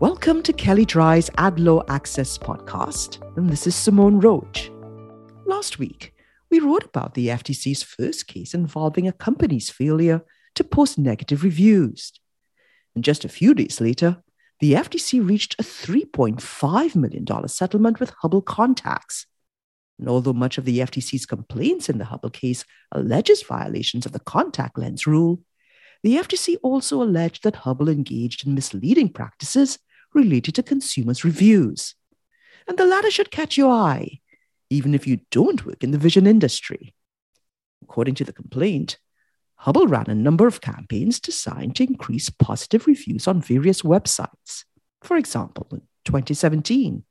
Welcome 0.00 0.42
to 0.44 0.54
Kelley 0.54 0.86
Drye's 0.86 1.28
Ad 1.36 1.60
Law 1.60 1.82
Access 1.86 2.38
podcast, 2.38 3.20
and 3.36 3.50
this 3.50 3.66
is 3.66 3.74
Simone 3.74 4.18
Roach. 4.18 4.72
Last 5.44 5.78
week, 5.78 6.14
we 6.50 6.58
wrote 6.58 6.84
about 6.84 7.12
the 7.12 7.26
FTC's 7.26 7.82
first 7.82 8.26
case 8.26 8.54
involving 8.54 9.06
a 9.06 9.12
company's 9.12 9.68
failure 9.68 10.22
to 10.54 10.64
post 10.64 10.96
negative 10.96 11.44
reviews. 11.44 12.12
And 12.94 13.04
just 13.04 13.26
a 13.26 13.28
few 13.28 13.52
days 13.52 13.78
later, 13.78 14.22
the 14.60 14.72
FTC 14.72 15.28
reached 15.28 15.60
a 15.60 15.62
$3.5 15.62 16.96
million 16.96 17.48
settlement 17.48 18.00
with 18.00 18.14
Hubble 18.22 18.40
Contacts. 18.40 19.26
And 19.98 20.08
although 20.08 20.32
much 20.32 20.56
of 20.56 20.64
the 20.64 20.78
FTC's 20.78 21.26
complaints 21.26 21.90
in 21.90 21.98
the 21.98 22.06
Hubble 22.06 22.30
case 22.30 22.64
alleges 22.90 23.42
violations 23.42 24.06
of 24.06 24.12
the 24.12 24.20
contact 24.20 24.78
lens 24.78 25.06
rule, 25.06 25.42
the 26.02 26.16
FTC 26.16 26.56
also 26.62 27.02
alleged 27.02 27.42
that 27.42 27.56
Hubble 27.56 27.90
engaged 27.90 28.46
in 28.46 28.54
misleading 28.54 29.10
practices 29.10 29.78
related 30.14 30.54
to 30.56 30.62
consumers' 30.62 31.24
reviews. 31.24 31.94
And 32.66 32.78
the 32.78 32.86
latter 32.86 33.10
should 33.10 33.30
catch 33.30 33.56
your 33.56 33.72
eye, 33.72 34.20
even 34.68 34.94
if 34.94 35.06
you 35.06 35.20
don't 35.30 35.66
work 35.66 35.82
in 35.82 35.90
the 35.90 35.98
vision 35.98 36.26
industry. 36.26 36.94
According 37.82 38.14
to 38.16 38.24
the 38.24 38.32
complaint, 38.32 38.98
Hubble 39.56 39.86
ran 39.86 40.08
a 40.08 40.14
number 40.14 40.46
of 40.46 40.60
campaigns 40.60 41.20
designed 41.20 41.76
to 41.76 41.84
increase 41.84 42.30
positive 42.30 42.86
reviews 42.86 43.28
on 43.28 43.42
various 43.42 43.82
websites. 43.82 44.64
For 45.02 45.16
example, 45.16 45.66
in 45.72 45.80
2017, 46.04 47.04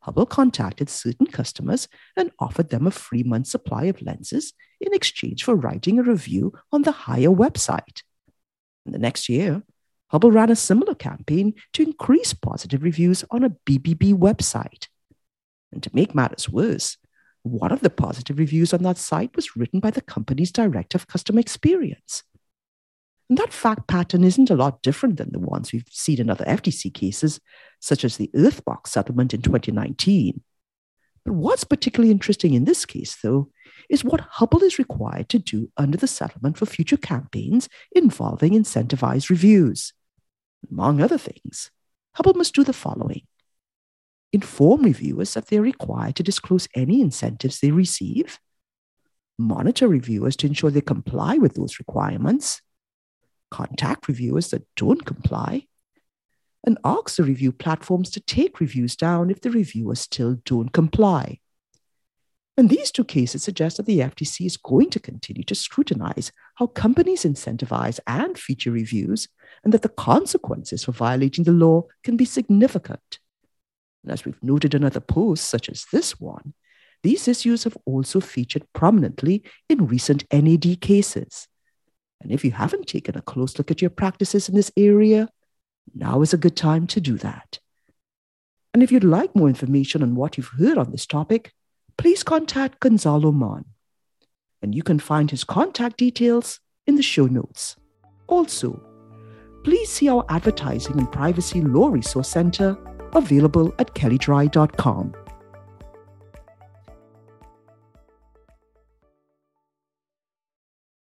Hubble 0.00 0.26
contacted 0.26 0.90
certain 0.90 1.26
customers 1.26 1.86
and 2.16 2.32
offered 2.40 2.70
them 2.70 2.88
a 2.88 2.90
free 2.90 3.22
month 3.22 3.46
supply 3.46 3.84
of 3.84 4.02
lenses 4.02 4.52
in 4.80 4.92
exchange 4.92 5.44
for 5.44 5.54
writing 5.54 5.98
a 5.98 6.02
review 6.02 6.52
on 6.72 6.82
the 6.82 6.90
higher 6.90 7.28
website. 7.28 8.02
In 8.84 8.90
the 8.90 8.98
next 8.98 9.28
year, 9.28 9.62
Hubble 10.12 10.30
ran 10.30 10.50
a 10.50 10.56
similar 10.56 10.94
campaign 10.94 11.54
to 11.72 11.82
increase 11.82 12.34
positive 12.34 12.82
reviews 12.82 13.24
on 13.30 13.44
a 13.44 13.50
BBB 13.50 14.12
website. 14.12 14.88
And 15.72 15.82
to 15.82 15.90
make 15.94 16.14
matters 16.14 16.50
worse, 16.50 16.98
one 17.42 17.72
of 17.72 17.80
the 17.80 17.88
positive 17.88 18.38
reviews 18.38 18.74
on 18.74 18.82
that 18.82 18.98
site 18.98 19.34
was 19.34 19.56
written 19.56 19.80
by 19.80 19.90
the 19.90 20.02
company's 20.02 20.52
director 20.52 20.96
of 20.96 21.08
customer 21.08 21.40
experience. 21.40 22.24
And 23.30 23.38
that 23.38 23.54
fact 23.54 23.88
pattern 23.88 24.22
isn't 24.22 24.50
a 24.50 24.54
lot 24.54 24.82
different 24.82 25.16
than 25.16 25.32
the 25.32 25.38
ones 25.38 25.72
we've 25.72 25.88
seen 25.90 26.20
in 26.20 26.28
other 26.28 26.44
FTC 26.44 26.92
cases, 26.92 27.40
such 27.80 28.04
as 28.04 28.18
the 28.18 28.30
UrthBox 28.34 28.88
settlement 28.88 29.32
in 29.32 29.40
2019. 29.40 30.42
But 31.24 31.34
what's 31.34 31.64
particularly 31.64 32.10
interesting 32.10 32.52
in 32.52 32.66
this 32.66 32.84
case, 32.84 33.16
though, 33.22 33.48
is 33.88 34.04
what 34.04 34.20
Hubble 34.20 34.62
is 34.62 34.78
required 34.78 35.30
to 35.30 35.38
do 35.38 35.70
under 35.78 35.96
the 35.96 36.06
settlement 36.06 36.58
for 36.58 36.66
future 36.66 36.98
campaigns 36.98 37.70
involving 37.92 38.52
incentivized 38.52 39.30
reviews. 39.30 39.94
Among 40.70 41.00
other 41.00 41.18
things, 41.18 41.70
Hubble 42.14 42.34
must 42.34 42.54
do 42.54 42.64
the 42.64 42.72
following? 42.72 43.22
Inform 44.32 44.82
reviewers 44.82 45.34
that 45.34 45.48
they're 45.48 45.62
required 45.62 46.16
to 46.16 46.22
disclose 46.22 46.68
any 46.74 47.00
incentives 47.00 47.60
they 47.60 47.70
receive, 47.70 48.38
monitor 49.38 49.88
reviewers 49.88 50.36
to 50.36 50.46
ensure 50.46 50.70
they 50.70 50.80
comply 50.80 51.36
with 51.36 51.54
those 51.54 51.78
requirements, 51.78 52.62
contact 53.50 54.08
reviewers 54.08 54.48
that 54.48 54.66
don't 54.76 55.04
comply, 55.04 55.66
and 56.64 56.78
ask 56.84 57.16
the 57.16 57.24
review 57.24 57.52
platforms 57.52 58.10
to 58.10 58.20
take 58.20 58.60
reviews 58.60 58.96
down 58.96 59.30
if 59.30 59.40
the 59.40 59.50
reviewers 59.50 60.00
still 60.00 60.36
don't 60.44 60.72
comply. 60.72 61.38
And 62.56 62.68
these 62.68 62.90
two 62.90 63.04
cases 63.04 63.42
suggest 63.42 63.78
that 63.78 63.86
the 63.86 64.00
FTC 64.00 64.44
is 64.44 64.58
going 64.58 64.90
to 64.90 65.00
continue 65.00 65.42
to 65.44 65.54
scrutinize 65.54 66.32
how 66.56 66.66
companies 66.66 67.24
incentivize 67.24 67.98
and 68.06 68.38
feature 68.38 68.70
reviews, 68.70 69.28
and 69.64 69.72
that 69.72 69.82
the 69.82 69.88
consequences 69.88 70.84
for 70.84 70.92
violating 70.92 71.44
the 71.44 71.52
law 71.52 71.84
can 72.04 72.16
be 72.16 72.24
significant. 72.24 73.18
And 74.02 74.12
as 74.12 74.24
we've 74.24 74.42
noted 74.42 74.74
in 74.74 74.84
other 74.84 75.00
posts, 75.00 75.46
such 75.46 75.68
as 75.68 75.86
this 75.92 76.20
one, 76.20 76.52
these 77.02 77.26
issues 77.26 77.64
have 77.64 77.76
also 77.84 78.20
featured 78.20 78.64
prominently 78.74 79.42
in 79.68 79.86
recent 79.86 80.24
NAD 80.32 80.80
cases. 80.80 81.48
And 82.20 82.30
if 82.30 82.44
you 82.44 82.52
haven't 82.52 82.86
taken 82.86 83.16
a 83.16 83.22
close 83.22 83.58
look 83.58 83.70
at 83.70 83.80
your 83.80 83.90
practices 83.90 84.48
in 84.48 84.54
this 84.54 84.70
area, 84.76 85.28
now 85.94 86.22
is 86.22 86.32
a 86.32 86.38
good 86.38 86.56
time 86.56 86.86
to 86.88 87.00
do 87.00 87.16
that. 87.18 87.58
And 88.72 88.82
if 88.82 88.92
you'd 88.92 89.04
like 89.04 89.34
more 89.34 89.48
information 89.48 90.02
on 90.02 90.14
what 90.14 90.36
you've 90.36 90.52
heard 90.58 90.78
on 90.78 90.92
this 90.92 91.06
topic, 91.06 91.52
please 91.96 92.22
contact 92.22 92.80
Gonzalo 92.80 93.32
Mon. 93.32 93.64
And 94.60 94.74
you 94.74 94.82
can 94.82 94.98
find 94.98 95.30
his 95.30 95.44
contact 95.44 95.96
details 95.96 96.60
in 96.86 96.96
the 96.96 97.02
show 97.02 97.26
notes. 97.26 97.76
Also, 98.26 98.80
please 99.64 99.88
see 99.88 100.08
our 100.08 100.24
Advertising 100.28 100.98
and 100.98 101.10
Privacy 101.10 101.60
Law 101.60 101.88
Resource 101.88 102.28
Center 102.28 102.76
available 103.14 103.74
at 103.78 103.94
kelleydrye.com. 103.94 105.14